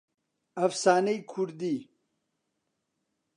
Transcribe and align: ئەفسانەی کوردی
ئەفسانەی 0.59 1.19
کوردی 1.31 1.77